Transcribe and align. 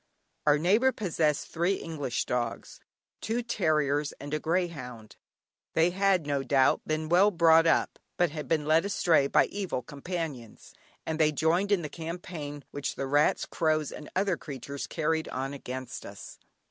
Our 0.47 0.57
neighbour 0.57 0.91
possessed 0.91 1.45
three 1.49 1.75
English 1.75 2.25
dogs, 2.25 2.79
two 3.21 3.43
terriers 3.43 4.13
and 4.13 4.33
a 4.33 4.39
greyhound. 4.39 5.15
They 5.75 5.91
had, 5.91 6.25
no 6.25 6.41
doubt, 6.41 6.81
been 6.87 7.07
well 7.07 7.29
brought 7.29 7.67
up, 7.67 7.99
but 8.17 8.31
had 8.31 8.47
been 8.47 8.65
led 8.65 8.83
astray 8.83 9.27
by 9.27 9.45
evil 9.45 9.83
companions, 9.83 10.73
and 11.05 11.19
they 11.19 11.31
joined 11.31 11.71
in 11.71 11.83
the 11.83 11.87
campaign 11.87 12.63
which 12.71 12.95
the 12.95 13.05
rats, 13.05 13.45
crows, 13.45 13.91
and 13.91 14.09
other 14.15 14.37
creatures 14.37 14.87
carried 14.87 15.27
on 15.27 15.53
against 15.53 16.03
us. 16.03 16.39